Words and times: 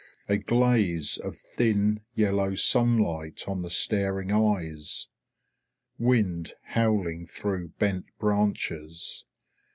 A 0.27 0.35
glaze 0.37 1.19
of 1.19 1.35
thin 1.37 2.01
yellow 2.15 2.55
sunlight 2.55 3.43
on 3.47 3.61
the 3.61 3.69
staring 3.69 4.31
eyes. 4.31 5.09
Wind 5.99 6.53
howling 6.63 7.27
through 7.27 7.73
bent 7.77 8.05
branches. 8.17 9.25